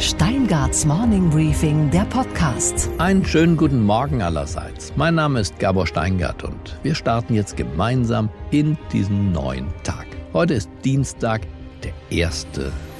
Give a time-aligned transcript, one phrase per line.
[0.00, 2.88] Steingarts Morning Briefing, der Podcast.
[2.96, 4.94] Einen schönen guten Morgen allerseits.
[4.96, 10.06] Mein Name ist Gabor Steingart und wir starten jetzt gemeinsam in diesen neuen Tag.
[10.32, 11.42] Heute ist Dienstag,
[11.84, 12.46] der 1.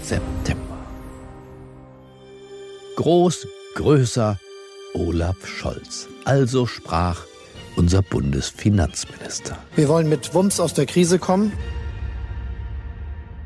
[0.03, 0.77] September.
[2.97, 4.39] Groß, größer,
[4.93, 6.07] Olaf Scholz.
[6.27, 7.23] Also sprach
[7.77, 9.57] unser Bundesfinanzminister.
[9.75, 11.53] Wir wollen mit Wumms aus der Krise kommen.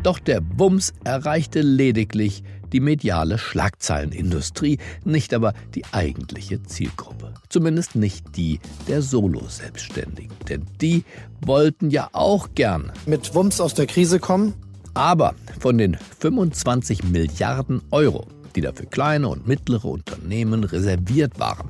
[0.02, 2.42] Doch der Wumms erreichte lediglich
[2.74, 7.32] die mediale Schlagzeilenindustrie, nicht aber die eigentliche Zielgruppe.
[7.48, 8.58] Zumindest nicht die
[8.88, 10.36] der Solo-Selbstständigen.
[10.48, 11.04] Denn die
[11.40, 14.54] wollten ja auch gern mit Wumms aus der Krise kommen.
[14.92, 18.26] Aber von den 25 Milliarden Euro,
[18.56, 21.68] die da für kleine und mittlere Unternehmen reserviert waren,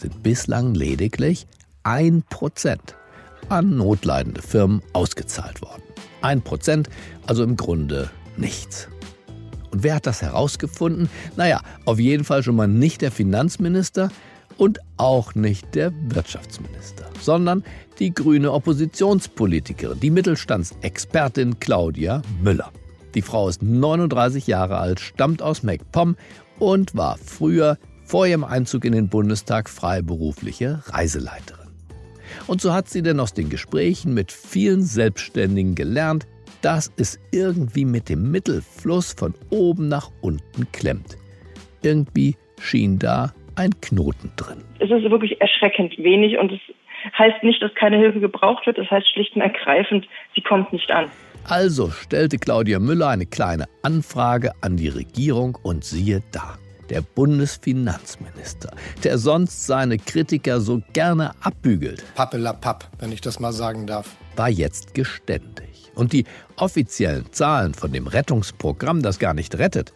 [0.00, 1.46] sind bislang lediglich
[1.84, 2.96] ein Prozent
[3.48, 5.82] an notleidende Firmen ausgezahlt worden.
[6.22, 6.88] Ein Prozent,
[7.26, 8.88] also im Grunde nichts.
[9.70, 11.08] Und wer hat das herausgefunden?
[11.36, 14.10] Naja, auf jeden Fall schon mal nicht der Finanzminister
[14.56, 17.64] und auch nicht der Wirtschaftsminister, sondern
[17.98, 22.70] die grüne Oppositionspolitikerin, die Mittelstandsexpertin Claudia Müller.
[23.14, 26.16] Die Frau ist 39 Jahre alt, stammt aus MacPom
[26.58, 31.68] und war früher vor ihrem Einzug in den Bundestag freiberufliche Reiseleiterin.
[32.46, 36.26] Und so hat sie denn aus den Gesprächen mit vielen Selbstständigen gelernt,
[36.62, 41.16] dass es irgendwie mit dem Mittelfluss von oben nach unten klemmt.
[41.82, 44.62] Irgendwie schien da ein Knoten drin.
[44.78, 46.60] Es ist wirklich erschreckend wenig und es
[47.18, 48.78] heißt nicht, dass keine Hilfe gebraucht wird.
[48.78, 51.06] Es heißt schlicht und ergreifend, sie kommt nicht an.
[51.44, 56.58] Also stellte Claudia Müller eine kleine Anfrage an die Regierung und siehe da.
[56.90, 58.72] Der Bundesfinanzminister,
[59.04, 62.04] der sonst seine Kritiker so gerne abbügelt.
[62.16, 64.16] Pappelapapp, wenn ich das mal sagen darf.
[64.36, 65.69] War jetzt geständig.
[66.00, 66.24] Und die
[66.56, 69.92] offiziellen Zahlen von dem Rettungsprogramm, das gar nicht rettet,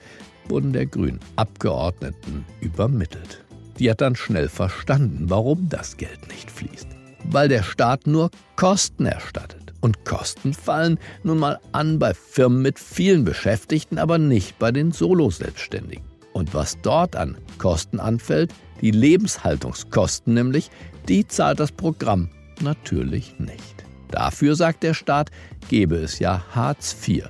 [0.50, 3.42] wurden der grünen Abgeordneten übermittelt.
[3.78, 6.88] Die hat dann schnell verstanden, warum das Geld nicht fließt.
[7.24, 9.73] Weil der Staat nur Kosten erstattet.
[9.80, 14.92] Und Kosten fallen nun mal an bei Firmen mit vielen Beschäftigten, aber nicht bei den
[14.92, 16.05] Solo-Selbstständigen.
[16.34, 18.52] Und was dort an Kosten anfällt,
[18.83, 20.70] die Lebenshaltungskosten nämlich,
[21.08, 22.28] die zahlt das Programm
[22.61, 23.73] natürlich nicht.
[24.14, 25.30] Dafür, sagt der Staat,
[25.69, 27.25] gebe es ja Hartz IV.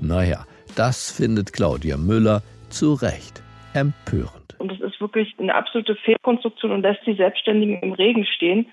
[0.00, 2.40] Naja, das findet Claudia Müller
[2.70, 3.42] zu Recht
[3.74, 4.56] empörend.
[4.58, 8.64] Und es ist wirklich eine absolute Fehlkonstruktion und lässt die Selbstständigen im Regen stehen.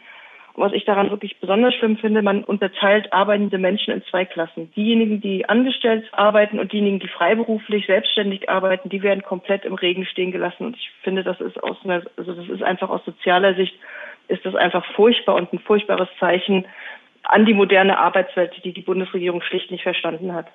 [0.53, 4.71] Und was ich daran wirklich besonders schlimm finde, man unterteilt arbeitende Menschen in zwei Klassen.
[4.77, 10.05] Diejenigen, die angestellt arbeiten und diejenigen, die freiberuflich selbstständig arbeiten, die werden komplett im Regen
[10.05, 10.67] stehen gelassen.
[10.67, 13.75] Und ich finde, das ist aus einer, also das ist einfach aus sozialer Sicht
[14.27, 16.65] ist das einfach furchtbar und ein furchtbares Zeichen
[17.23, 20.47] an die moderne Arbeitswelt, die die Bundesregierung schlicht nicht verstanden hat.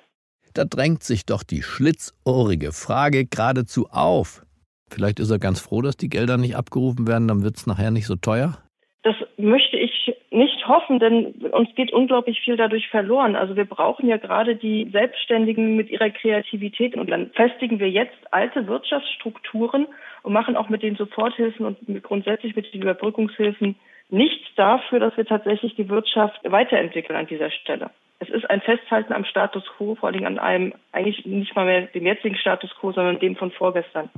[0.53, 4.43] Da drängt sich doch die schlitzohrige Frage geradezu auf.
[4.89, 7.91] Vielleicht ist er ganz froh, dass die Gelder nicht abgerufen werden, dann wird es nachher
[7.91, 8.57] nicht so teuer?
[9.03, 13.35] Das möchte ich nicht hoffen, denn uns geht unglaublich viel dadurch verloren.
[13.35, 18.17] Also wir brauchen ja gerade die Selbstständigen mit ihrer Kreativität und dann festigen wir jetzt
[18.31, 19.87] alte Wirtschaftsstrukturen
[20.23, 23.75] und machen auch mit den Soforthilfen und grundsätzlich mit den Überbrückungshilfen
[24.09, 27.91] nichts dafür, dass wir tatsächlich die Wirtschaft weiterentwickeln an dieser Stelle.
[28.19, 31.83] Es ist ein Festhalten am Status quo, vor allem an einem eigentlich nicht mal mehr
[31.87, 34.09] dem jetzigen Status quo, sondern dem von vorgestern.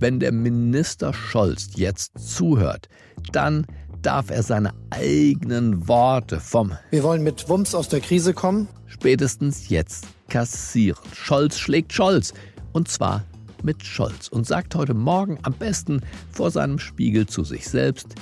[0.00, 2.88] Wenn der Minister Scholz jetzt zuhört,
[3.32, 3.66] dann
[4.02, 9.68] darf er seine eigenen Worte vom Wir wollen mit Wumms aus der Krise kommen spätestens
[9.68, 11.02] jetzt kassieren.
[11.14, 12.32] Scholz schlägt Scholz.
[12.72, 13.24] Und zwar
[13.62, 16.00] mit Scholz und sagt heute Morgen am besten
[16.30, 18.14] vor seinem Spiegel zu sich selbst,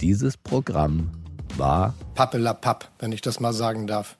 [0.00, 1.10] dieses Programm
[1.56, 4.16] war Pappelapapp, wenn ich das mal sagen darf.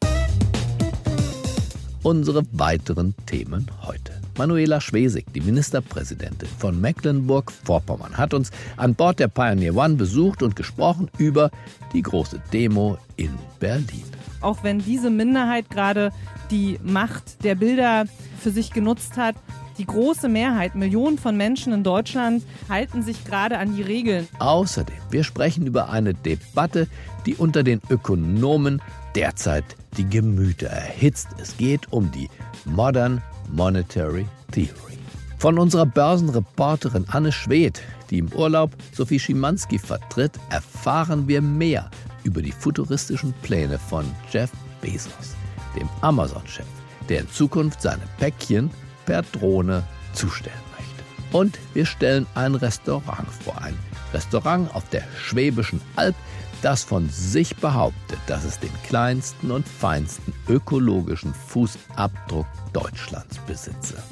[2.02, 4.12] Unsere weiteren Themen heute.
[4.36, 10.56] Manuela Schwesig, die Ministerpräsidentin von Mecklenburg-Vorpommern, hat uns an Bord der Pioneer One besucht und
[10.56, 11.50] gesprochen über
[11.92, 13.30] die große Demo in
[13.60, 14.04] Berlin.
[14.40, 16.12] Auch wenn diese Minderheit gerade
[16.50, 18.04] die Macht der Bilder
[18.38, 19.36] für sich genutzt hat,
[19.78, 24.28] die große Mehrheit, Millionen von Menschen in Deutschland, halten sich gerade an die Regeln.
[24.38, 26.88] Außerdem, wir sprechen über eine Debatte,
[27.26, 28.80] die unter den Ökonomen
[29.14, 29.64] derzeit
[29.96, 31.28] die Gemüter erhitzt.
[31.40, 32.28] Es geht um die
[32.64, 33.22] Modern
[33.52, 34.98] Monetary Theory.
[35.38, 41.90] Von unserer Börsenreporterin Anne Schwedt, die im Urlaub Sophie Schimanski vertritt, erfahren wir mehr
[42.22, 44.50] über die futuristischen Pläne von Jeff
[44.80, 45.34] Bezos,
[45.76, 46.66] dem Amazon-Chef,
[47.08, 48.70] der in Zukunft seine Päckchen
[49.06, 51.36] per Drohne zustellen möchte.
[51.36, 53.76] Und wir stellen ein Restaurant vor, ein
[54.12, 56.14] Restaurant auf der Schwäbischen Alb,
[56.62, 64.02] das von sich behauptet, dass es den kleinsten und feinsten ökologischen Fußabdruck Deutschlands besitze.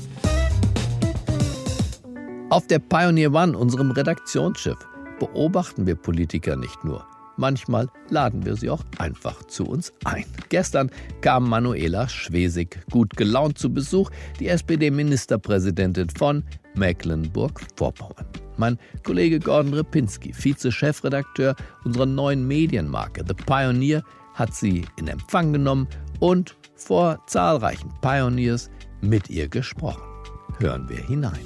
[2.51, 4.77] Auf der Pioneer One, unserem Redaktionsschiff,
[5.19, 7.07] beobachten wir Politiker nicht nur.
[7.43, 10.27] Manchmal laden wir sie auch einfach zu uns ein.
[10.49, 10.93] Gestern
[11.23, 16.45] kam Manuela Schwesig gut gelaunt zu Besuch, die SPD-Ministerpräsidentin von
[16.77, 18.27] Mecklenburg-Vorpommern.
[18.59, 24.05] Mein Kollege Gordon Repinski, Vize-Chefredakteur unserer neuen Medienmarke The Pioneer,
[24.35, 25.89] hat sie in Empfang genommen
[26.21, 30.05] und vor zahlreichen Pioneers mit ihr gesprochen.
[30.61, 31.41] Hören wir hinein.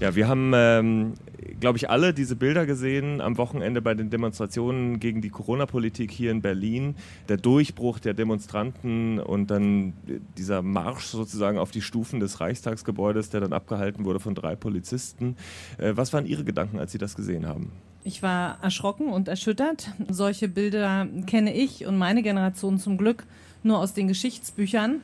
[0.00, 1.14] Ja, wir haben, ähm,
[1.60, 6.30] glaube ich, alle diese Bilder gesehen am Wochenende bei den Demonstrationen gegen die Corona-Politik hier
[6.30, 6.96] in Berlin.
[7.28, 9.92] Der Durchbruch der Demonstranten und dann
[10.36, 15.36] dieser Marsch sozusagen auf die Stufen des Reichstagsgebäudes, der dann abgehalten wurde von drei Polizisten.
[15.78, 17.70] Äh, was waren Ihre Gedanken, als Sie das gesehen haben?
[18.02, 19.92] Ich war erschrocken und erschüttert.
[20.08, 23.24] Solche Bilder kenne ich und meine Generation zum Glück
[23.62, 25.02] nur aus den Geschichtsbüchern.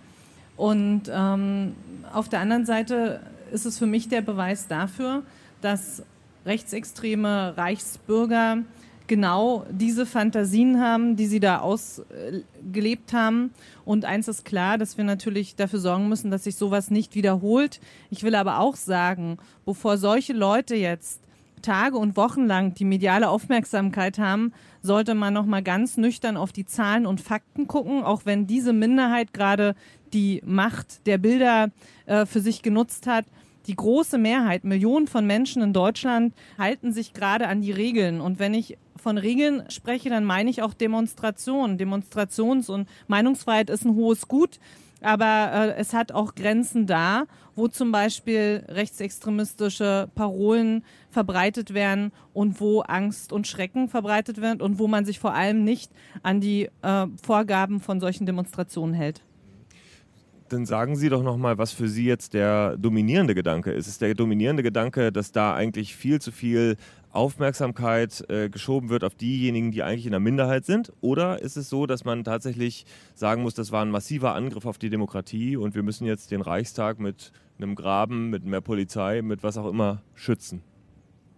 [0.56, 1.74] Und ähm,
[2.12, 3.20] auf der anderen Seite
[3.52, 5.22] ist es für mich der Beweis dafür,
[5.60, 6.02] dass
[6.46, 8.58] rechtsextreme Reichsbürger
[9.06, 13.52] genau diese Fantasien haben, die sie da ausgelebt haben.
[13.84, 17.80] Und eins ist klar, dass wir natürlich dafür sorgen müssen, dass sich sowas nicht wiederholt.
[18.10, 21.20] Ich will aber auch sagen, bevor solche Leute jetzt
[21.62, 24.52] Tage und Wochen lang die mediale Aufmerksamkeit haben,
[24.82, 28.72] sollte man noch mal ganz nüchtern auf die Zahlen und Fakten gucken, auch wenn diese
[28.72, 29.74] Minderheit gerade
[30.12, 31.70] die Macht der Bilder
[32.06, 33.24] äh, für sich genutzt hat.
[33.66, 38.20] Die große Mehrheit, Millionen von Menschen in Deutschland halten sich gerade an die Regeln.
[38.20, 41.78] Und wenn ich von Regeln spreche, dann meine ich auch Demonstrationen.
[41.78, 44.58] Demonstrations- und Meinungsfreiheit ist ein hohes Gut
[45.00, 52.60] aber äh, es hat auch Grenzen da, wo zum Beispiel rechtsextremistische Parolen verbreitet werden und
[52.60, 55.90] wo Angst und Schrecken verbreitet werden und wo man sich vor allem nicht
[56.22, 59.22] an die äh, Vorgaben von solchen Demonstrationen hält.
[60.48, 63.88] Dann sagen Sie doch nochmal, was für Sie jetzt der dominierende Gedanke ist.
[63.88, 66.76] Ist der dominierende Gedanke, dass da eigentlich viel zu viel
[67.10, 70.92] Aufmerksamkeit äh, geschoben wird auf diejenigen, die eigentlich in der Minderheit sind?
[71.00, 74.78] Oder ist es so, dass man tatsächlich sagen muss, das war ein massiver Angriff auf
[74.78, 79.42] die Demokratie und wir müssen jetzt den Reichstag mit einem Graben, mit mehr Polizei, mit
[79.42, 80.62] was auch immer schützen?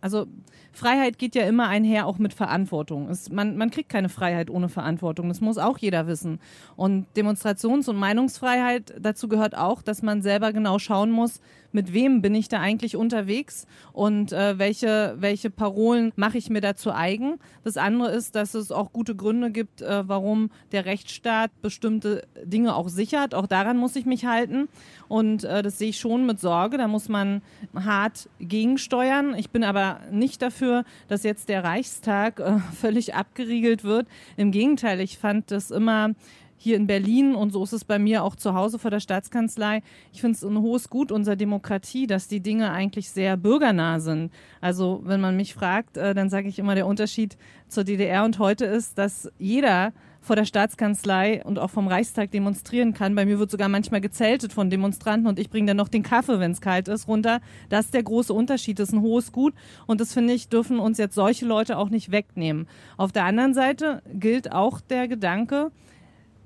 [0.01, 0.27] Also
[0.73, 3.09] Freiheit geht ja immer einher auch mit Verantwortung.
[3.09, 5.29] Es, man, man kriegt keine Freiheit ohne Verantwortung.
[5.29, 6.41] Das muss auch jeder wissen.
[6.77, 11.41] Und Demonstrations- und Meinungsfreiheit, dazu gehört auch, dass man selber genau schauen muss,
[11.73, 16.61] mit wem bin ich da eigentlich unterwegs und äh, welche, welche Parolen mache ich mir
[16.61, 17.39] dazu eigen.
[17.65, 22.75] Das andere ist, dass es auch gute Gründe gibt, äh, warum der Rechtsstaat bestimmte Dinge
[22.75, 23.35] auch sichert.
[23.35, 24.69] Auch daran muss ich mich halten.
[25.09, 26.79] Und äh, das sehe ich schon mit Sorge.
[26.79, 27.43] Da muss man
[27.75, 29.35] hart gegensteuern.
[29.35, 34.07] Ich bin aber nicht dafür, dass jetzt der Reichstag äh, völlig abgeriegelt wird.
[34.37, 36.15] Im Gegenteil, ich fand das immer
[36.59, 39.83] hier in Berlin und so ist es bei mir auch zu Hause vor der Staatskanzlei.
[40.13, 44.33] Ich finde es ein hohes Gut unserer Demokratie, dass die Dinge eigentlich sehr bürgernah sind.
[44.61, 47.39] Also wenn man mich fragt, äh, dann sage ich immer, der Unterschied
[47.69, 52.93] zur DDR und heute ist, dass jeder vor der Staatskanzlei und auch vom Reichstag demonstrieren
[52.93, 53.15] kann.
[53.15, 56.41] Bei mir wird sogar manchmal gezeltet von Demonstranten und ich bringe dann noch den Kaffee,
[56.41, 57.41] wenn es kalt ist, runter.
[57.69, 58.79] Das ist der große Unterschied.
[58.79, 59.55] Das ist ein hohes Gut
[59.87, 62.67] und das finde ich, dürfen uns jetzt solche Leute auch nicht wegnehmen.
[62.97, 65.71] Auf der anderen Seite gilt auch der Gedanke,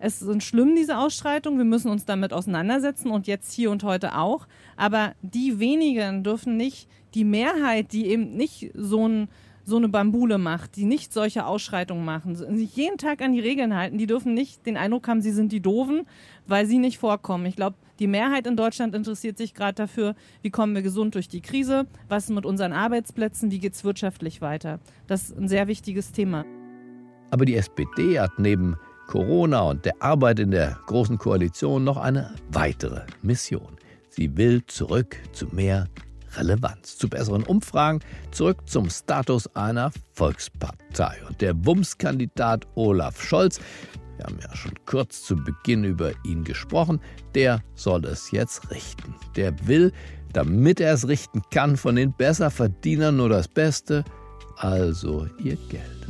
[0.03, 1.59] es sind schlimm, diese Ausschreitungen.
[1.59, 4.49] Wir müssen uns damit auseinandersetzen und jetzt hier und heute auch.
[4.77, 9.29] Aber die wenigen dürfen nicht die Mehrheit, die eben nicht so, ein,
[9.65, 13.77] so eine Bambule macht, die nicht solche Ausschreitungen machen, sich jeden Tag an die Regeln
[13.77, 16.03] halten, die dürfen nicht den Eindruck haben, sie sind die Doofen,
[16.49, 17.47] weil sie nicht vorkommen.
[17.47, 21.29] Ich glaube, die Mehrheit in Deutschland interessiert sich gerade dafür, wie kommen wir gesund durch
[21.29, 24.81] die Krise, was ist mit unseren Arbeitsplätzen, wie geht es wirtschaftlich weiter.
[25.07, 26.45] Das ist ein sehr wichtiges Thema.
[27.31, 32.35] Aber die SPD hat neben Corona und der Arbeit in der Großen Koalition noch eine
[32.51, 33.77] weitere Mission.
[34.09, 35.89] Sie will zurück zu mehr
[36.37, 41.19] Relevanz, zu besseren Umfragen, zurück zum Status einer Volkspartei.
[41.29, 43.61] Und der Wumms-Kandidat Olaf Scholz,
[44.17, 47.01] wir haben ja schon kurz zu Beginn über ihn gesprochen,
[47.35, 49.15] der soll es jetzt richten.
[49.37, 49.93] Der will,
[50.33, 54.05] damit er es richten kann, von den Besserverdienern nur das Beste,
[54.57, 56.07] also ihr Geld.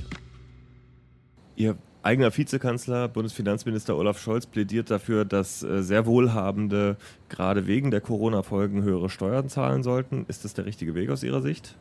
[1.56, 6.97] Ihr eigener Vizekanzler, Bundesfinanzminister Olaf Scholz plädiert dafür, dass äh, sehr Wohlhabende
[7.28, 10.25] gerade wegen der Corona-Folgen höhere Steuern zahlen sollten.
[10.28, 11.76] Ist das der richtige Weg aus Ihrer Sicht?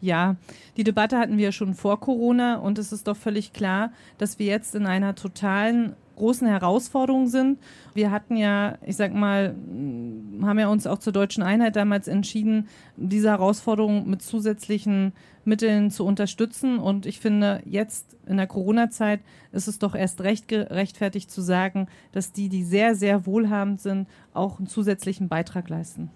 [0.00, 0.34] Ja,
[0.76, 4.46] die Debatte hatten wir schon vor Corona und es ist doch völlig klar, dass wir
[4.46, 7.58] jetzt in einer totalen großen Herausforderungen sind.
[7.94, 9.54] Wir hatten ja, ich sag mal,
[10.42, 15.12] haben ja uns auch zur deutschen Einheit damals entschieden, diese Herausforderung mit zusätzlichen
[15.44, 16.78] Mitteln zu unterstützen.
[16.78, 19.20] Und ich finde, jetzt in der Corona-Zeit
[19.52, 24.08] ist es doch erst recht gerechtfertigt zu sagen, dass die, die sehr, sehr wohlhabend sind,
[24.34, 26.10] auch einen zusätzlichen Beitrag leisten.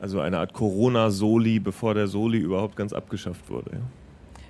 [0.00, 3.70] Also eine Art Corona-Soli, bevor der Soli überhaupt ganz abgeschafft wurde.
[3.74, 3.80] Ja.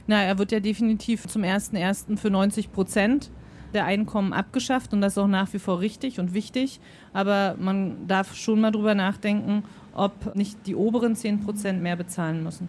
[0.06, 2.16] Na, er wird ja definitiv zum 1.1.
[2.16, 3.30] für 90 Prozent
[3.72, 6.80] der Einkommen abgeschafft und das ist auch nach wie vor richtig und wichtig.
[7.12, 9.64] Aber man darf schon mal drüber nachdenken,
[9.94, 12.68] ob nicht die oberen 10 Prozent mehr bezahlen müssen.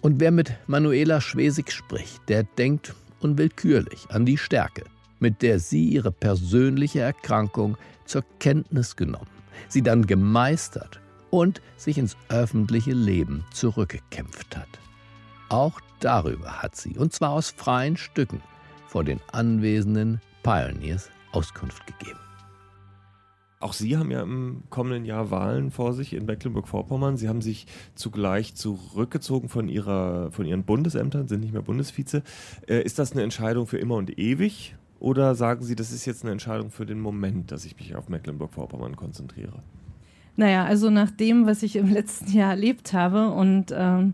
[0.00, 4.84] Und wer mit Manuela Schwesig spricht, der denkt unwillkürlich an die Stärke,
[5.20, 9.30] mit der sie ihre persönliche Erkrankung zur Kenntnis genommen,
[9.68, 14.68] sie dann gemeistert und sich ins öffentliche Leben zurückgekämpft hat.
[15.48, 18.42] Auch darüber hat sie, und zwar aus freien Stücken,
[18.92, 22.18] vor den anwesenden Pioneers Auskunft gegeben.
[23.58, 27.16] Auch Sie haben ja im kommenden Jahr Wahlen vor sich in Mecklenburg-Vorpommern.
[27.16, 32.22] Sie haben sich zugleich zurückgezogen von, ihrer, von Ihren Bundesämtern, sind nicht mehr Bundesvize.
[32.68, 34.74] Äh, ist das eine Entscheidung für immer und ewig?
[35.00, 38.10] Oder sagen Sie, das ist jetzt eine Entscheidung für den Moment, dass ich mich auf
[38.10, 39.62] Mecklenburg-Vorpommern konzentriere?
[40.36, 44.12] Naja, also nach dem, was ich im letzten Jahr erlebt habe und ähm,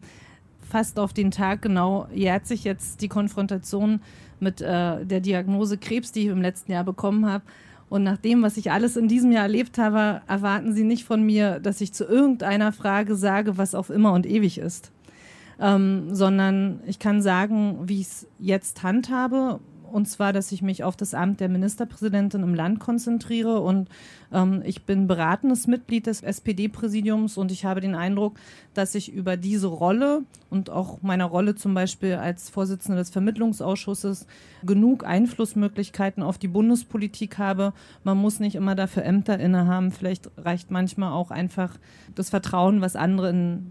[0.61, 4.01] fast auf den Tag genau jährt sich jetzt die Konfrontation
[4.41, 7.45] mit äh, der Diagnose Krebs, die ich im letzten Jahr bekommen habe.
[7.89, 11.23] Und nach dem, was ich alles in diesem Jahr erlebt habe, erwarten Sie nicht von
[11.23, 14.93] mir, dass ich zu irgendeiner Frage sage, was auf immer und ewig ist.
[15.61, 19.59] Ähm, sondern ich kann sagen, wie ich es jetzt handhabe
[19.93, 23.61] und zwar, dass ich mich auf das Amt der Ministerpräsidentin im Land konzentriere.
[23.61, 23.89] Und
[24.33, 28.39] ähm, ich bin beratendes Mitglied des SPD-Präsidiums und ich habe den Eindruck,
[28.75, 34.27] dass ich über diese Rolle und auch meiner Rolle zum Beispiel als Vorsitzende des Vermittlungsausschusses
[34.65, 37.73] genug Einflussmöglichkeiten auf die Bundespolitik habe.
[38.05, 39.91] Man muss nicht immer dafür Ämter innehaben.
[39.91, 41.77] Vielleicht reicht manchmal auch einfach
[42.15, 43.67] das Vertrauen, was andere in,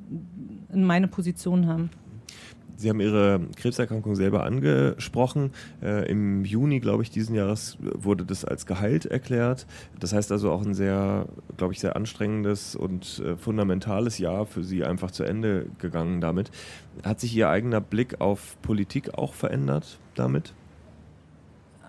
[0.74, 1.90] in meine Position haben.
[2.78, 5.52] Sie haben Ihre Krebserkrankung selber angesprochen.
[5.82, 9.66] Äh, Im Juni, glaube ich, diesen Jahres wurde das als geheilt erklärt.
[10.00, 11.26] Das heißt also auch ein sehr,
[11.58, 16.52] glaube ich, sehr anstrengendes und äh, fundamentales Jahr für Sie einfach zu Ende gegangen damit.
[17.04, 20.54] Hat sich Ihr eigener Blick auf Politik auch verändert damit?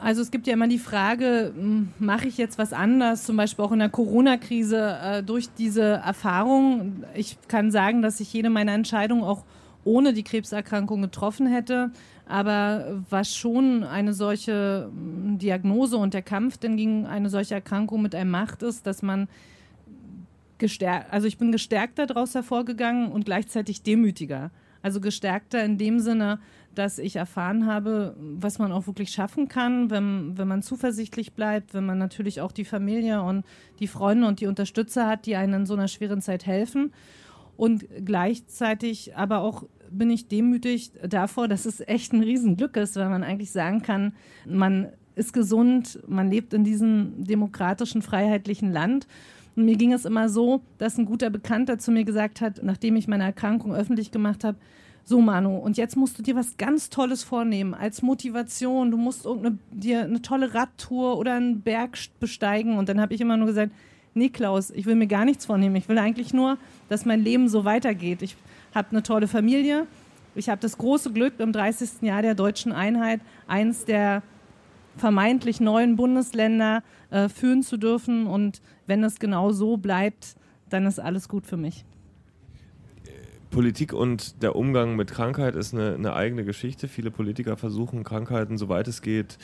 [0.00, 1.52] Also es gibt ja immer die Frage,
[1.98, 7.04] mache ich jetzt was anders, zum Beispiel auch in der Corona-Krise äh, durch diese Erfahrung.
[7.14, 9.44] Ich kann sagen, dass ich jede meiner Entscheidungen auch
[9.88, 11.90] ohne die Krebserkrankung getroffen hätte.
[12.26, 18.02] Aber was schon eine solche hm, Diagnose und der Kampf denn gegen eine solche Erkrankung
[18.02, 19.28] mit einem macht, ist, dass man
[20.58, 24.50] gestärkt, also ich bin gestärkter daraus hervorgegangen und gleichzeitig demütiger.
[24.82, 26.38] Also gestärkter in dem Sinne,
[26.74, 31.74] dass ich erfahren habe, was man auch wirklich schaffen kann, wenn, wenn man zuversichtlich bleibt,
[31.74, 33.44] wenn man natürlich auch die Familie und
[33.80, 36.92] die Freunde und die Unterstützer hat, die einen in so einer schweren Zeit helfen.
[37.56, 43.08] Und gleichzeitig aber auch bin ich demütig davor, dass es echt ein Riesenglück ist, weil
[43.08, 44.12] man eigentlich sagen kann,
[44.46, 49.06] man ist gesund, man lebt in diesem demokratischen, freiheitlichen Land.
[49.56, 52.94] Und mir ging es immer so, dass ein guter Bekannter zu mir gesagt hat, nachdem
[52.94, 54.56] ich meine Erkrankung öffentlich gemacht habe,
[55.04, 58.90] so Manu, und jetzt musst du dir was ganz Tolles vornehmen als Motivation.
[58.90, 59.26] Du musst
[59.72, 62.76] dir eine tolle Radtour oder einen Berg besteigen.
[62.76, 63.72] Und dann habe ich immer nur gesagt,
[64.12, 65.76] nee Klaus, ich will mir gar nichts vornehmen.
[65.76, 66.58] Ich will eigentlich nur,
[66.90, 68.20] dass mein Leben so weitergeht.
[68.20, 68.36] Ich
[68.74, 69.86] habe eine tolle Familie.
[70.34, 72.02] Ich habe das große Glück, im 30.
[72.02, 74.22] Jahr der deutschen Einheit eins der
[74.96, 78.26] vermeintlich neuen Bundesländer äh, führen zu dürfen.
[78.26, 80.36] Und wenn es genau so bleibt,
[80.68, 81.84] dann ist alles gut für mich.
[83.50, 86.86] Politik und der Umgang mit Krankheit ist eine, eine, eigene Geschichte.
[86.86, 89.38] Viele Politiker versuchen, Krankheiten, soweit es geht,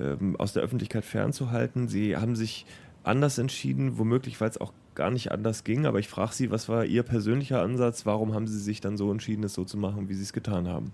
[0.00, 1.88] ähm, aus der Öffentlichkeit fernzuhalten.
[1.88, 2.64] Sie haben sich
[3.02, 5.86] anders entschieden, womöglich, weil es auch gar nicht anders ging.
[5.86, 8.04] Aber ich frage Sie, was war Ihr persönlicher Ansatz?
[8.04, 10.68] Warum haben Sie sich dann so entschieden, es so zu machen, wie Sie es getan
[10.68, 10.92] haben?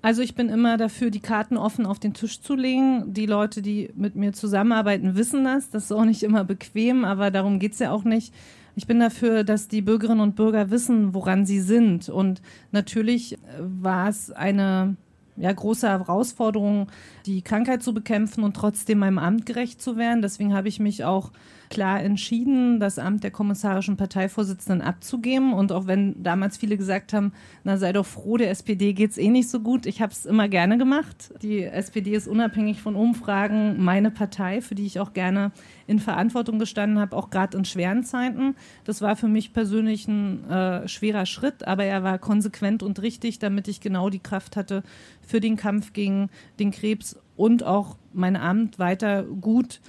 [0.00, 3.12] Also ich bin immer dafür, die Karten offen auf den Tisch zu legen.
[3.12, 5.70] Die Leute, die mit mir zusammenarbeiten, wissen das.
[5.70, 8.32] Das ist auch nicht immer bequem, aber darum geht es ja auch nicht.
[8.76, 12.08] Ich bin dafür, dass die Bürgerinnen und Bürger wissen, woran sie sind.
[12.08, 14.94] Und natürlich war es eine
[15.36, 16.86] ja, große Herausforderung,
[17.26, 20.22] die Krankheit zu bekämpfen und trotzdem meinem Amt gerecht zu werden.
[20.22, 21.30] Deswegen habe ich mich auch
[21.70, 25.52] klar entschieden, das Amt der kommissarischen Parteivorsitzenden abzugeben.
[25.54, 27.32] Und auch wenn damals viele gesagt haben,
[27.64, 30.26] na sei doch froh, der SPD geht es eh nicht so gut, ich habe es
[30.26, 31.32] immer gerne gemacht.
[31.42, 35.52] Die SPD ist unabhängig von Umfragen meine Partei, für die ich auch gerne
[35.86, 38.54] in Verantwortung gestanden habe, auch gerade in schweren Zeiten.
[38.84, 43.38] Das war für mich persönlich ein äh, schwerer Schritt, aber er war konsequent und richtig,
[43.38, 44.82] damit ich genau die Kraft hatte
[45.26, 49.80] für den Kampf gegen den Krebs und auch mein Amt weiter gut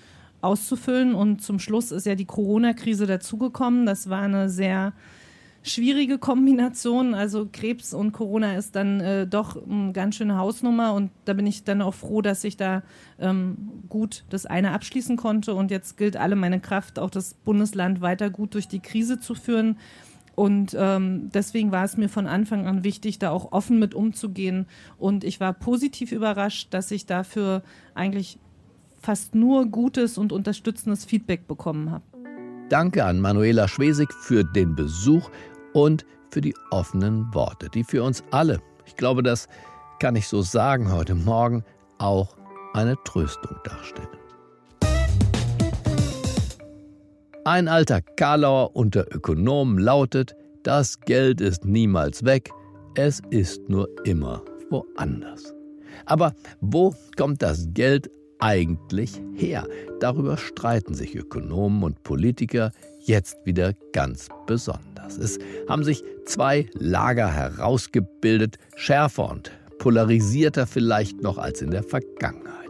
[0.42, 1.16] auszufüllen.
[1.16, 3.86] Und zum Schluss ist ja die Corona-Krise dazugekommen.
[3.86, 4.94] Das war eine sehr
[5.66, 7.16] schwierige Kombination.
[7.16, 11.48] Also Krebs und Corona ist dann äh, doch eine ganz schöne Hausnummer und da bin
[11.48, 12.84] ich dann auch froh, dass ich da
[13.20, 13.58] ähm,
[13.90, 18.30] gut das eine abschließen konnte und jetzt gilt alle meine Kraft, auch das Bundesland weiter
[18.30, 19.78] gut durch die Krise zu führen.
[20.36, 24.68] Und ähm, deswegen war es mir von Anfang an wichtig, da auch offen mit umzugehen.
[24.98, 27.64] Und ich war positiv überrascht, dass ich dafür
[27.94, 28.38] eigentlich
[29.00, 32.04] fast nur gutes und unterstützendes Feedback bekommen habe.
[32.70, 35.30] Danke an Manuela Schwesig für den Besuch
[35.74, 39.48] und für die offenen Worte, die für uns alle, ich glaube, das
[40.00, 41.64] kann ich so sagen heute Morgen,
[42.00, 42.36] auch
[42.74, 44.25] eine Tröstung darstellen.
[47.48, 52.50] Ein alter Karlauer unter Ökonomen lautet, das Geld ist niemals weg,
[52.96, 55.54] es ist nur immer woanders.
[56.08, 58.10] Aber wo kommt das Geld
[58.40, 59.68] eigentlich her?
[60.00, 62.72] Darüber streiten sich Ökonomen und Politiker
[63.02, 65.16] jetzt wieder ganz besonders.
[65.20, 65.38] Es
[65.70, 72.65] haben sich zwei Lager herausgebildet, schärfer und polarisierter vielleicht noch als in der Vergangenheit.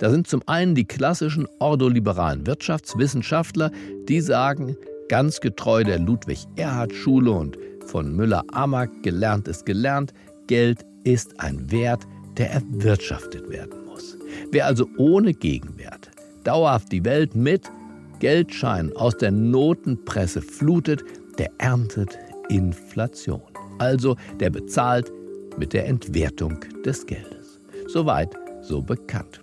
[0.00, 3.70] Da sind zum einen die klassischen ordoliberalen Wirtschaftswissenschaftler,
[4.08, 4.76] die sagen,
[5.08, 10.12] ganz getreu der Ludwig-Erhard-Schule und von Müller-Amack gelernt ist gelernt,
[10.46, 14.16] Geld ist ein Wert, der erwirtschaftet werden muss.
[14.50, 16.10] Wer also ohne Gegenwert
[16.44, 17.70] dauerhaft die Welt mit
[18.18, 21.04] Geldscheinen aus der Notenpresse flutet,
[21.38, 23.42] der erntet Inflation.
[23.78, 25.10] Also der bezahlt
[25.56, 27.60] mit der Entwertung des Geldes.
[27.86, 29.40] Soweit, so bekannt.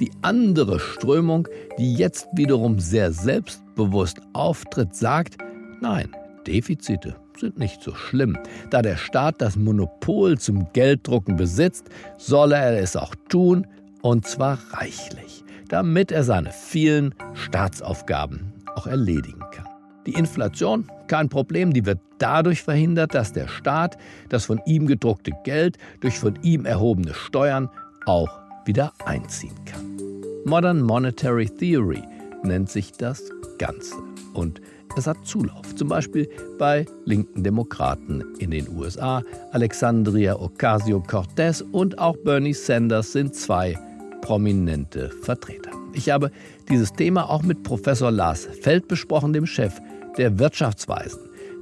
[0.00, 5.38] Die andere Strömung, die jetzt wiederum sehr selbstbewusst auftritt, sagt,
[5.80, 6.08] nein,
[6.46, 8.38] Defizite sind nicht so schlimm.
[8.70, 13.66] Da der Staat das Monopol zum Gelddrucken besitzt, solle er es auch tun,
[14.02, 19.66] und zwar reichlich, damit er seine vielen Staatsaufgaben auch erledigen kann.
[20.06, 25.32] Die Inflation, kein Problem, die wird dadurch verhindert, dass der Staat das von ihm gedruckte
[25.44, 27.68] Geld durch von ihm erhobene Steuern
[28.06, 29.98] auch wieder einziehen kann.
[30.44, 32.02] Modern Monetary Theory
[32.44, 33.24] nennt sich das
[33.58, 33.96] Ganze.
[34.34, 34.60] Und
[34.96, 39.22] es hat Zulauf, zum Beispiel bei linken Demokraten in den USA.
[39.52, 43.76] Alexandria Ocasio-Cortez und auch Bernie Sanders sind zwei
[44.20, 45.70] prominente Vertreter.
[45.92, 46.30] Ich habe
[46.68, 49.80] dieses Thema auch mit Professor Lars Feld besprochen, dem Chef
[50.16, 51.20] der Wirtschaftsweisen,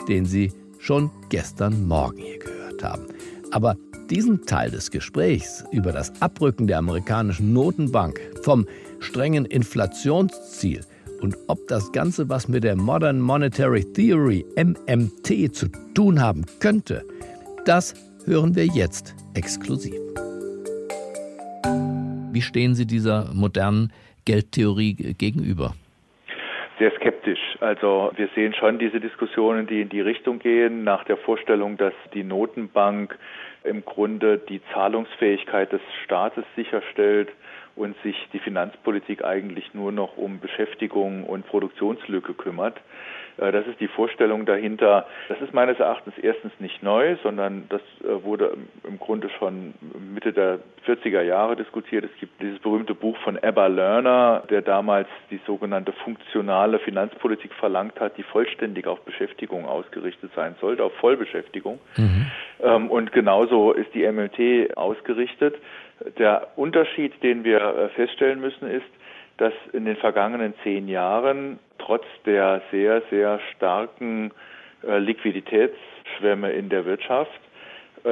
[0.09, 3.07] den Sie schon gestern Morgen hier gehört haben.
[3.53, 3.77] Aber
[4.11, 8.67] diesen Teil des Gesprächs über das Abrücken der amerikanischen Notenbank vom
[9.01, 10.81] strengen Inflationsziel
[11.21, 17.05] und ob das Ganze was mit der Modern Monetary Theory MMT zu tun haben könnte,
[17.65, 17.95] das
[18.27, 19.95] hören wir jetzt exklusiv.
[22.33, 23.93] Wie stehen Sie dieser modernen
[24.27, 25.75] Geldtheorie gegenüber?
[26.79, 27.41] Sehr skeptisch.
[27.61, 31.95] Also wir sehen schon diese Diskussionen, die in die Richtung gehen, nach der Vorstellung, dass
[32.13, 33.19] die Notenbank
[33.67, 37.31] im Grunde die Zahlungsfähigkeit des Staates sicherstellt
[37.75, 42.81] und sich die Finanzpolitik eigentlich nur noch um Beschäftigung und Produktionslücke kümmert.
[43.39, 45.07] Äh, das ist die Vorstellung dahinter.
[45.29, 49.75] Das ist meines Erachtens erstens nicht neu, sondern das äh, wurde im Grunde schon
[50.15, 52.05] Mitte der 40er Jahre diskutiert.
[52.05, 57.99] Es gibt dieses berühmte Buch von Ebba Lerner, der damals die sogenannte funktionale Finanzpolitik verlangt
[58.01, 61.79] hat, die vollständig auf Beschäftigung ausgerichtet sein sollte, auf Vollbeschäftigung.
[61.97, 62.27] Mhm.
[62.63, 65.57] Ähm, und genauso ist die MMT ausgerichtet.
[66.19, 68.85] Der Unterschied, den wir äh, feststellen müssen, ist,
[69.39, 74.33] dass in den vergangenen zehn Jahren trotz der sehr, sehr starken
[74.87, 77.41] äh, Liquiditätsschwämme in der Wirtschaft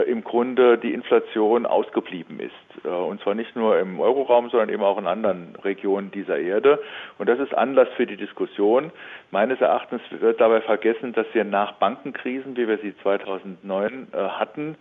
[0.03, 2.85] im Grunde die Inflation ausgeblieben ist.
[2.85, 6.81] Äh, und zwar nicht nur im Euroraum, sondern eben auch in anderen Regionen dieser Erde.
[7.19, 8.91] Und das ist Anlass für die Diskussion.
[9.31, 14.77] Meines Erachtens wird dabei vergessen, dass wir nach Bankenkrisen, wie wir sie 2009 hatten,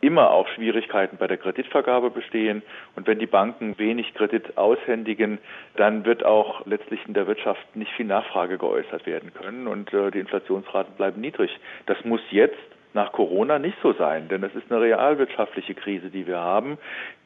[0.00, 2.62] immer auch Schwierigkeiten bei der Kreditvergabe bestehen.
[2.96, 5.38] Und wenn die Banken wenig Kredit aushändigen,
[5.76, 10.10] dann wird auch letztlich in der Wirtschaft nicht viel Nachfrage geäußert werden können und äh,
[10.10, 11.50] die Inflationsraten bleiben niedrig.
[11.86, 12.58] Das muss jetzt
[12.94, 16.78] nach Corona nicht so sein, denn es ist eine realwirtschaftliche Krise, die wir haben,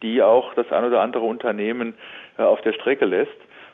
[0.03, 1.95] die auch das ein oder andere Unternehmen
[2.39, 3.31] äh, auf der Strecke lässt.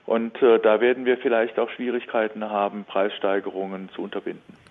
[0.06, 4.67] Und äh, da werden wir vielleicht auch Schwierigkeiten haben, Preissteigerungen zu unterbinden.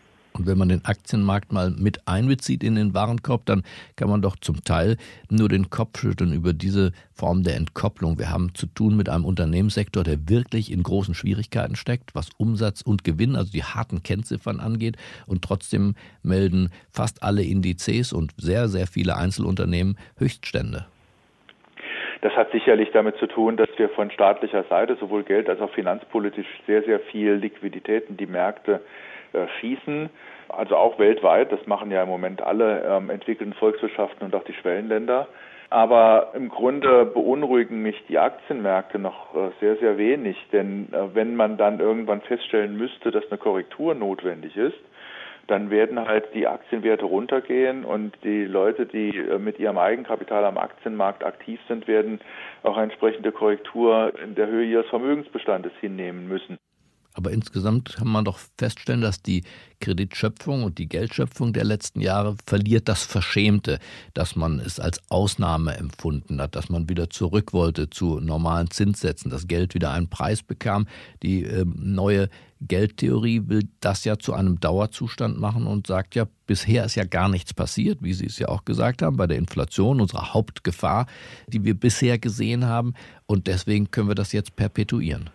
[0.47, 3.63] Wenn man den Aktienmarkt mal mit einbezieht in den Warenkorb, dann
[3.95, 4.97] kann man doch zum Teil
[5.29, 8.17] nur den Kopf schütteln über diese Form der Entkopplung.
[8.17, 12.81] Wir haben zu tun mit einem Unternehmenssektor, der wirklich in großen Schwierigkeiten steckt, was Umsatz
[12.81, 14.97] und Gewinn, also die harten Kennziffern angeht.
[15.25, 20.85] Und trotzdem melden fast alle Indizes und sehr, sehr viele Einzelunternehmen Höchststände.
[22.21, 25.71] Das hat sicherlich damit zu tun, dass wir von staatlicher Seite sowohl Geld als auch
[25.71, 28.81] finanzpolitisch sehr, sehr viel Liquidität in die Märkte
[29.33, 30.09] äh, schießen.
[30.49, 34.53] Also auch weltweit, das machen ja im Moment alle ähm, entwickelten Volkswirtschaften und auch die
[34.53, 35.27] Schwellenländer.
[35.69, 40.37] Aber im Grunde beunruhigen mich die Aktienmärkte noch äh, sehr, sehr wenig.
[40.53, 44.77] Denn äh, wenn man dann irgendwann feststellen müsste, dass eine Korrektur notwendig ist,
[45.47, 50.57] dann werden halt die Aktienwerte runtergehen und die Leute, die äh, mit ihrem Eigenkapital am
[50.57, 52.19] Aktienmarkt aktiv sind, werden
[52.63, 56.57] auch entsprechende Korrektur in der Höhe ihres Vermögensbestandes hinnehmen müssen.
[57.17, 59.43] Aber insgesamt kann man doch feststellen, dass die
[59.79, 63.79] Kreditschöpfung und die Geldschöpfung der letzten Jahre verliert das Verschämte,
[64.13, 69.31] dass man es als Ausnahme empfunden hat, dass man wieder zurück wollte zu normalen Zinssätzen,
[69.31, 70.85] dass Geld wieder einen Preis bekam.
[71.23, 72.29] Die äh, neue
[72.61, 77.29] Geldtheorie will das ja zu einem Dauerzustand machen und sagt ja, bisher ist ja gar
[77.29, 81.07] nichts passiert, wie Sie es ja auch gesagt haben, bei der Inflation, unserer Hauptgefahr,
[81.47, 82.93] die wir bisher gesehen haben.
[83.25, 85.31] Und deswegen können wir das jetzt perpetuieren.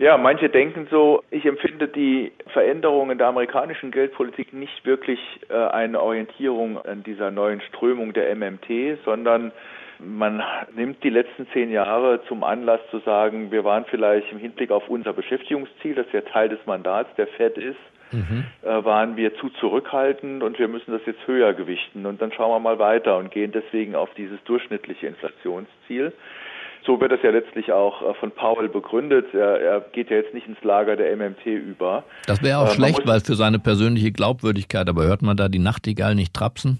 [0.00, 6.00] Ja, manche denken so, ich empfinde die Veränderungen der amerikanischen Geldpolitik nicht wirklich äh, eine
[6.00, 9.52] Orientierung an dieser neuen Strömung der MMT, sondern
[9.98, 10.42] man
[10.74, 14.88] nimmt die letzten zehn Jahre zum Anlass zu sagen, wir waren vielleicht im Hinblick auf
[14.88, 17.76] unser Beschäftigungsziel, das ja Teil des Mandats der FED ist,
[18.10, 18.46] mhm.
[18.62, 22.06] äh, waren wir zu zurückhaltend und wir müssen das jetzt höher gewichten.
[22.06, 26.14] Und dann schauen wir mal weiter und gehen deswegen auf dieses durchschnittliche Inflationsziel.
[26.86, 29.34] So wird das ja letztlich auch äh, von Paul begründet.
[29.34, 32.04] Er, er geht ja jetzt nicht ins Lager der MMT über.
[32.26, 35.58] Das wäre auch äh, schlecht, weil für seine persönliche Glaubwürdigkeit, aber hört man da die
[35.58, 36.78] Nachtigall nicht trapsen?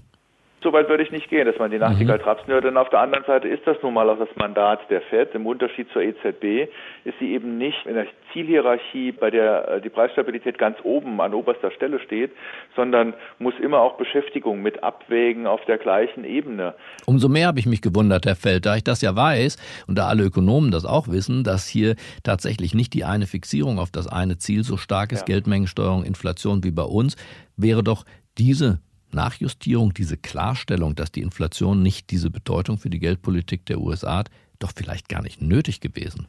[0.62, 2.22] So weit würde ich nicht gehen, dass man die Nachtigall mhm.
[2.22, 5.00] trapsen hört, denn auf der anderen Seite ist das nun mal auch das Mandat der
[5.00, 5.34] FED.
[5.34, 6.70] Im Unterschied zur EZB
[7.04, 11.32] ist sie eben nicht in der Zielhierarchie, bei der äh, die Preisstabilität ganz oben an
[11.32, 12.32] oberster Stelle steht,
[12.76, 16.74] sondern muss immer auch Beschäftigung mit abwägen auf der gleichen Ebene.
[17.06, 20.08] Umso mehr habe ich mich gewundert, Herr Feld, da ich das ja weiß und da
[20.08, 24.36] alle Ökonomen das auch wissen, dass hier tatsächlich nicht die eine Fixierung auf das eine
[24.36, 25.34] Ziel so stark ist, ja.
[25.34, 27.16] Geldmengensteuerung, Inflation wie bei uns,
[27.56, 28.04] wäre doch
[28.36, 28.80] diese
[29.14, 34.30] Nachjustierung, diese Klarstellung, dass die Inflation nicht diese Bedeutung für die Geldpolitik der USA hat,
[34.58, 36.26] doch vielleicht gar nicht nötig gewesen.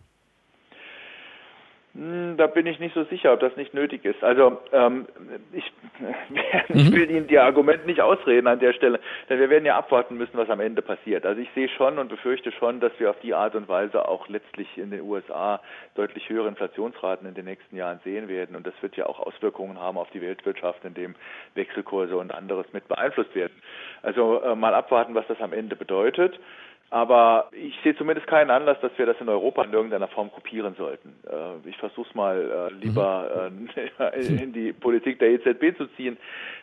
[1.94, 4.24] Hm, da bin ich nicht so sicher, ob das nicht nötig ist.
[4.24, 5.08] Also ähm,
[5.52, 5.74] ich,
[6.70, 6.94] ich mhm.
[6.94, 10.38] will Ihnen die Argumente nicht ausreden an der Stelle, denn wir werden ja abwarten müssen,
[10.38, 11.26] was am Ende passiert.
[11.26, 14.30] Also ich sehe schon und befürchte schon, dass wir auf die Art und Weise auch
[14.30, 15.60] letztlich in den USA
[15.96, 18.56] deutlich höhere Inflationsraten in den nächsten Jahren sehen werden.
[18.56, 21.16] Und das wird ja auch Auswirkungen haben auf die Weltwirtschaft, indem
[21.56, 23.62] Wechselkurse und anderes mit beeinflusst werden.
[24.02, 26.40] Also äh, mal abwarten, was das am Ende bedeutet.
[26.92, 30.76] Aber ich sehe zumindest keinen Anlass, dass wir das in Europa in irgendeiner Form kopieren
[30.78, 31.16] sollten.
[31.26, 33.70] Äh, ich versuche es mal äh, lieber mhm.
[33.98, 36.18] äh, in die Politik der EZB zu ziehen.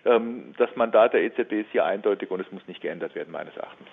[0.05, 3.57] Ähm, das Mandat der EZB ist hier eindeutig und es muss nicht geändert werden, meines
[3.57, 3.89] Erachtens.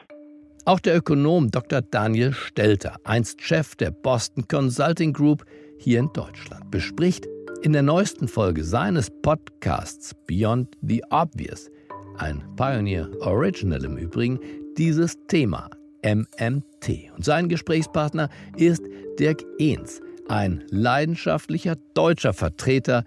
[0.65, 1.82] Auch der Ökonom Dr.
[1.82, 5.45] Daniel Stelter, einst Chef der Boston Consulting Group
[5.80, 7.26] hier in Deutschland, bespricht
[7.63, 11.71] in der neuesten Folge seines Podcasts Beyond the Obvious,
[12.17, 14.38] ein Pioneer Original im Übrigen,
[14.78, 15.69] dieses Thema
[16.05, 17.11] MMT.
[17.15, 18.83] Und sein Gesprächspartner ist
[19.19, 23.03] Dirk Ehns, ein leidenschaftlicher deutscher Vertreter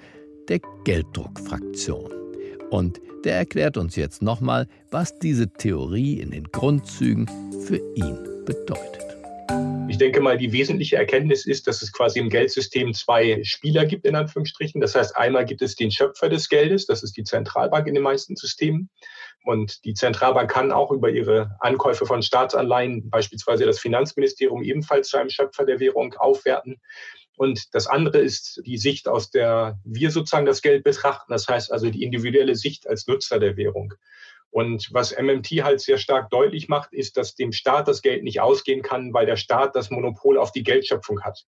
[0.48, 2.10] der Gelddruckfraktion.
[2.70, 7.26] Und der erklärt uns jetzt nochmal, was diese Theorie in den Grundzügen
[7.66, 9.17] für ihn bedeutet.
[9.98, 14.06] Ich denke mal, die wesentliche Erkenntnis ist, dass es quasi im Geldsystem zwei Spieler gibt,
[14.06, 14.80] in Anführungsstrichen.
[14.80, 18.04] Das heißt, einmal gibt es den Schöpfer des Geldes, das ist die Zentralbank in den
[18.04, 18.90] meisten Systemen.
[19.42, 25.16] Und die Zentralbank kann auch über ihre Ankäufe von Staatsanleihen beispielsweise das Finanzministerium ebenfalls zu
[25.16, 26.80] einem Schöpfer der Währung aufwerten.
[27.36, 31.32] Und das andere ist die Sicht, aus der wir sozusagen das Geld betrachten.
[31.32, 33.94] Das heißt also die individuelle Sicht als Nutzer der Währung.
[34.50, 38.40] Und was MMT halt sehr stark deutlich macht, ist, dass dem Staat das Geld nicht
[38.40, 41.44] ausgehen kann, weil der Staat das Monopol auf die Geldschöpfung hat.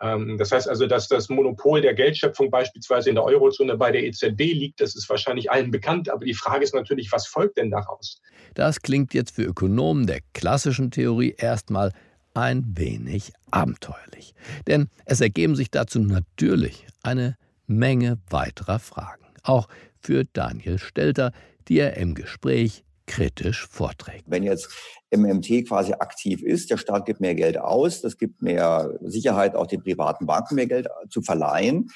[0.00, 4.04] Ähm, das heißt also, dass das Monopol der Geldschöpfung beispielsweise in der Eurozone bei der
[4.04, 6.08] EZB liegt, das ist wahrscheinlich allen bekannt.
[6.08, 8.20] Aber die Frage ist natürlich, was folgt denn daraus?
[8.54, 11.92] Das klingt jetzt für Ökonomen der klassischen Theorie erstmal
[12.34, 14.34] ein wenig abenteuerlich.
[14.66, 19.26] Denn es ergeben sich dazu natürlich eine Menge weiterer Fragen.
[19.42, 19.68] Auch
[20.00, 21.32] für Daniel Stelter,
[21.68, 24.24] die er im Gespräch kritisch vorträgt.
[24.28, 24.68] Wenn jetzt
[25.10, 29.66] MMT quasi aktiv ist, der Staat gibt mehr Geld aus, das gibt mehr Sicherheit, auch
[29.66, 31.90] den privaten Banken mehr Geld zu verleihen.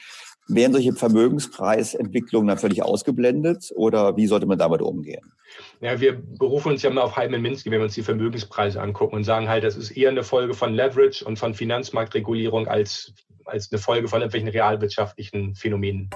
[0.48, 5.32] Wären solche Vermögenspreisentwicklungen dann völlig ausgeblendet oder wie sollte man damit umgehen?
[5.80, 9.14] Ja, wir berufen uns ja mal auf Heimann Minsky, wenn wir uns die Vermögenspreise angucken
[9.14, 13.70] und sagen halt, das ist eher eine Folge von Leverage und von Finanzmarktregulierung als, als
[13.70, 16.10] eine Folge von irgendwelchen realwirtschaftlichen Phänomenen.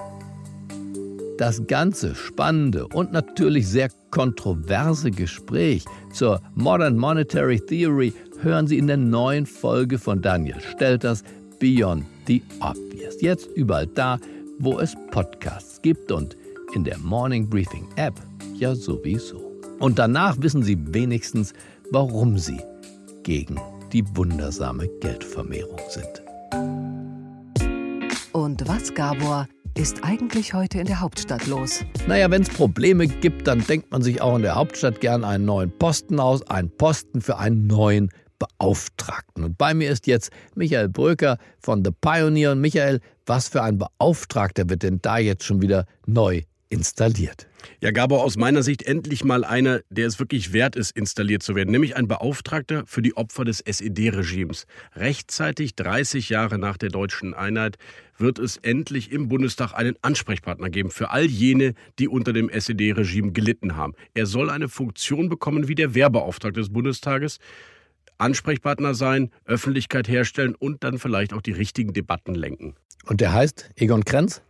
[1.38, 8.88] Das ganze spannende und natürlich sehr kontroverse Gespräch zur Modern Monetary Theory hören Sie in
[8.88, 11.22] der neuen Folge von Daniel Stelters
[11.60, 13.20] Beyond the Obvious.
[13.20, 14.18] Jetzt überall da,
[14.58, 16.36] wo es Podcasts gibt und
[16.74, 18.20] in der Morning Briefing App
[18.56, 19.40] ja sowieso.
[19.78, 21.52] Und danach wissen Sie wenigstens,
[21.92, 22.60] warum Sie
[23.22, 23.60] gegen
[23.92, 26.22] die wundersame Geldvermehrung sind.
[28.32, 29.46] Und was, Gabor?
[29.78, 31.84] Ist eigentlich heute in der Hauptstadt los?
[32.08, 35.44] Naja, wenn es Probleme gibt, dann denkt man sich auch in der Hauptstadt gern einen
[35.44, 38.10] neuen Posten aus, einen Posten für einen neuen
[38.40, 39.44] Beauftragten.
[39.44, 42.52] Und bei mir ist jetzt Michael Bröker von The Pioneer.
[42.52, 47.48] Und Michael, was für ein Beauftragter wird denn da jetzt schon wieder neu installiert?
[47.80, 51.54] Ja, Gabor, aus meiner Sicht endlich mal einer, der es wirklich wert ist, installiert zu
[51.54, 54.66] werden, nämlich ein Beauftragter für die Opfer des SED-Regimes.
[54.94, 57.76] Rechtzeitig 30 Jahre nach der deutschen Einheit
[58.16, 63.32] wird es endlich im Bundestag einen Ansprechpartner geben für all jene, die unter dem SED-Regime
[63.32, 63.94] gelitten haben.
[64.14, 67.38] Er soll eine Funktion bekommen wie der Wehrbeauftragte des Bundestages.
[68.18, 72.74] Ansprechpartner sein, Öffentlichkeit herstellen und dann vielleicht auch die richtigen Debatten lenken.
[73.06, 74.42] Und der heißt Egon Krenz?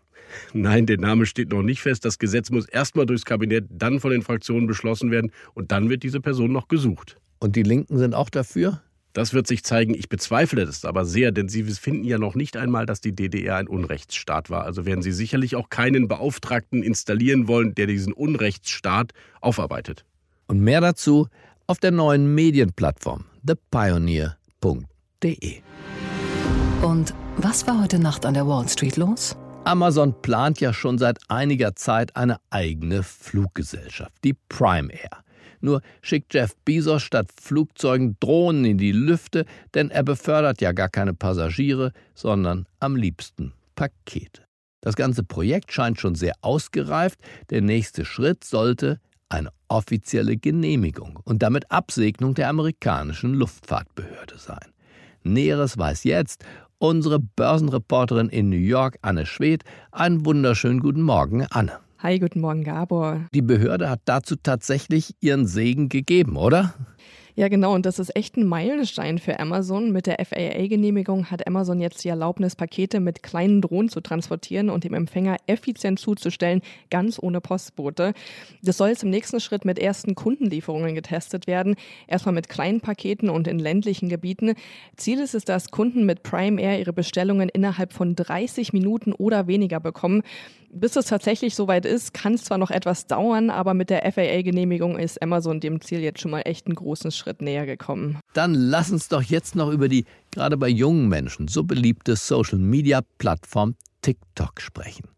[0.52, 2.04] Nein, der Name steht noch nicht fest.
[2.04, 6.02] Das Gesetz muss erstmal durchs Kabinett, dann von den Fraktionen beschlossen werden und dann wird
[6.02, 7.16] diese Person noch gesucht.
[7.38, 8.82] Und die Linken sind auch dafür?
[9.12, 9.94] Das wird sich zeigen.
[9.94, 13.56] Ich bezweifle das aber sehr, denn Sie finden ja noch nicht einmal, dass die DDR
[13.56, 14.64] ein Unrechtsstaat war.
[14.64, 20.04] Also werden Sie sicherlich auch keinen Beauftragten installieren wollen, der diesen Unrechtsstaat aufarbeitet.
[20.46, 21.26] Und mehr dazu
[21.66, 24.36] auf der neuen Medienplattform thepioneer.de.
[26.82, 29.36] Und was war heute Nacht an der Wall Street los?
[29.68, 35.22] Amazon plant ja schon seit einiger Zeit eine eigene Fluggesellschaft, die Prime Air.
[35.60, 40.88] Nur schickt Jeff Bezos statt Flugzeugen Drohnen in die Lüfte, denn er befördert ja gar
[40.88, 44.46] keine Passagiere, sondern am liebsten Pakete.
[44.80, 47.20] Das ganze Projekt scheint schon sehr ausgereift.
[47.50, 54.72] Der nächste Schritt sollte eine offizielle Genehmigung und damit Absegnung der amerikanischen Luftfahrtbehörde sein.
[55.24, 56.42] Näheres weiß jetzt
[56.78, 59.64] unsere Börsenreporterin in New York, Anne Schwedt.
[59.92, 61.72] Einen wunderschönen guten Morgen, Anne.
[61.98, 63.26] Hi, guten Morgen, Gabor.
[63.34, 66.74] Die Behörde hat dazu tatsächlich ihren Segen gegeben, oder?
[67.38, 67.72] Ja, genau.
[67.72, 69.92] Und das ist echt ein Meilenstein für Amazon.
[69.92, 74.82] Mit der FAA-Genehmigung hat Amazon jetzt die Erlaubnis, Pakete mit kleinen Drohnen zu transportieren und
[74.82, 78.12] dem Empfänger effizient zuzustellen, ganz ohne Postbote.
[78.64, 81.76] Das soll jetzt im nächsten Schritt mit ersten Kundenlieferungen getestet werden.
[82.08, 84.54] Erstmal mit kleinen Paketen und in ländlichen Gebieten.
[84.96, 89.46] Ziel ist es, dass Kunden mit Prime Air ihre Bestellungen innerhalb von 30 Minuten oder
[89.46, 90.24] weniger bekommen.
[90.70, 94.98] Bis es tatsächlich soweit ist, kann es zwar noch etwas dauern, aber mit der FAA-Genehmigung
[94.98, 98.18] ist Amazon dem Ziel jetzt schon mal echt einen großen Schritt näher gekommen.
[98.34, 103.76] Dann lass uns doch jetzt noch über die gerade bei jungen Menschen so beliebte Social-Media-Plattform
[104.02, 105.08] TikTok sprechen.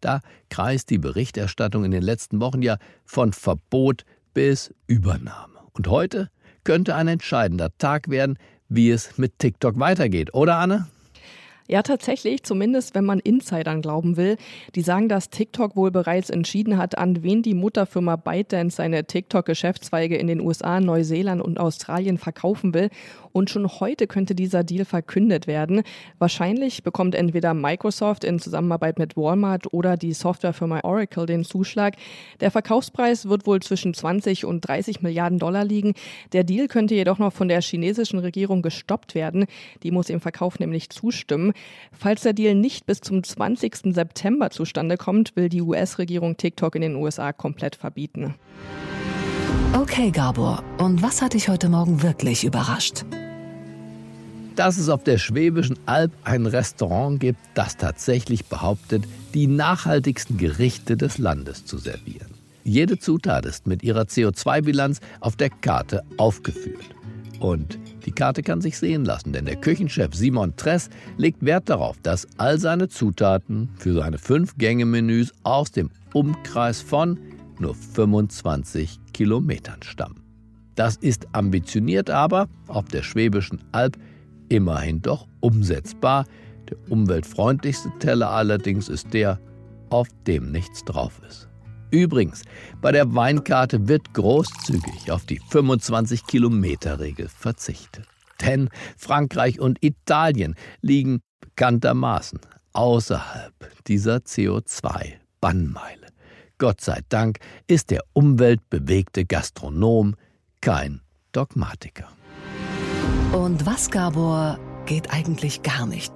[0.00, 5.58] Da kreist die Berichterstattung in den letzten Wochen ja von Verbot bis Übernahme.
[5.72, 6.28] Und heute
[6.64, 10.86] könnte ein entscheidender Tag werden, wie es mit TikTok weitergeht, oder Anne?
[11.70, 14.38] Ja, tatsächlich, zumindest wenn man Insidern glauben will.
[14.74, 20.16] Die sagen, dass TikTok wohl bereits entschieden hat, an wen die Mutterfirma ByteDance seine TikTok-Geschäftszweige
[20.16, 22.88] in den USA, Neuseeland und Australien verkaufen will.
[23.32, 25.82] Und schon heute könnte dieser Deal verkündet werden.
[26.18, 31.96] Wahrscheinlich bekommt entweder Microsoft in Zusammenarbeit mit Walmart oder die Softwarefirma Oracle den Zuschlag.
[32.40, 35.92] Der Verkaufspreis wird wohl zwischen 20 und 30 Milliarden Dollar liegen.
[36.32, 39.44] Der Deal könnte jedoch noch von der chinesischen Regierung gestoppt werden.
[39.82, 41.52] Die muss dem Verkauf nämlich zustimmen.
[41.92, 43.94] Falls der Deal nicht bis zum 20.
[43.94, 48.34] September zustande kommt, will die US-Regierung TikTok in den USA komplett verbieten.
[49.74, 53.04] Okay, Gabor, und was hat dich heute Morgen wirklich überrascht?
[54.56, 60.96] Dass es auf der Schwäbischen Alb ein Restaurant gibt, das tatsächlich behauptet, die nachhaltigsten Gerichte
[60.96, 62.28] des Landes zu servieren.
[62.64, 66.84] Jede Zutat ist mit ihrer CO2-Bilanz auf der Karte aufgeführt.
[67.40, 71.98] Und die Karte kann sich sehen lassen, denn der Küchenchef Simon Tress legt Wert darauf,
[72.02, 77.20] dass all seine Zutaten für seine Fünf-Gänge-Menüs aus dem Umkreis von
[77.58, 80.22] nur 25 Kilometern stammen.
[80.74, 83.98] Das ist ambitioniert, aber auf der Schwäbischen Alb
[84.48, 86.24] immerhin doch umsetzbar.
[86.70, 89.38] Der umweltfreundlichste Teller allerdings ist der,
[89.90, 91.47] auf dem nichts drauf ist.
[91.90, 92.42] Übrigens,
[92.82, 98.06] bei der Weinkarte wird großzügig auf die 25-Kilometer-Regel verzichtet.
[98.42, 102.40] Denn Frankreich und Italien liegen bekanntermaßen
[102.72, 103.54] außerhalb
[103.86, 106.08] dieser CO2-Bannmeile.
[106.58, 110.14] Gott sei Dank ist der umweltbewegte Gastronom
[110.60, 111.00] kein
[111.32, 112.08] Dogmatiker.
[113.32, 116.12] Und was, Gabor, geht eigentlich gar nicht?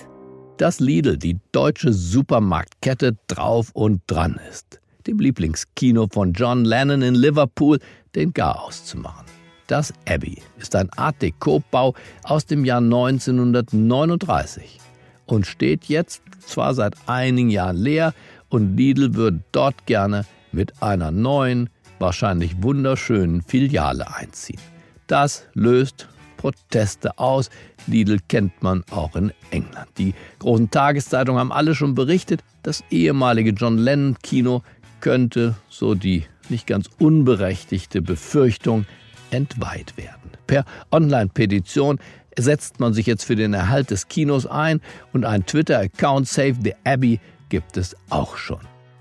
[0.59, 7.15] Dass Lidl, die deutsche Supermarktkette, drauf und dran ist dem Lieblingskino von John Lennon in
[7.15, 7.79] Liverpool,
[8.15, 9.27] den Garaus zu machen.
[9.67, 14.79] Das Abbey ist ein Art Deco-Bau aus dem Jahr 1939
[15.27, 18.13] und steht jetzt zwar seit einigen Jahren leer
[18.49, 24.61] und Lidl würde dort gerne mit einer neuen, wahrscheinlich wunderschönen Filiale einziehen.
[25.07, 27.51] Das löst Proteste aus.
[27.87, 29.89] Lidl kennt man auch in England.
[29.97, 34.63] Die großen Tageszeitungen haben alle schon berichtet, das ehemalige John Lennon Kino
[35.03, 38.87] könnte, so die nicht ganz unberechtigte Befürchtung,
[39.31, 40.31] entweiht werden.
[40.47, 41.99] Per Online-Petition
[42.39, 44.81] setzt man sich jetzt für den Erhalt des Kinos ein
[45.13, 48.61] und ein Twitter-Account Save the Abbey gibt es auch schon.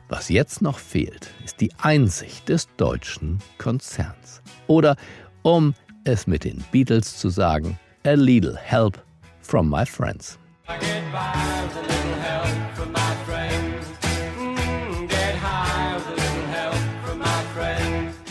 [0.10, 4.42] Was jetzt noch fehlt, ist die Einsicht des deutschen Konzerns.
[4.68, 4.98] Oder,
[5.42, 9.02] um es mit den Beatles zu sagen, a little help
[9.42, 10.38] from my friends.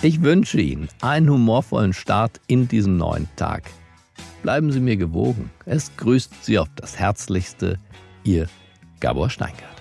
[0.03, 3.65] Ich wünsche Ihnen einen humorvollen Start in diesen neuen Tag.
[4.43, 5.51] Bleiben Sie mir gewogen.
[5.67, 7.79] Es grüßt Sie auf das Herzlichste,
[8.25, 8.49] Ihr
[9.01, 9.77] Gabor Steingart.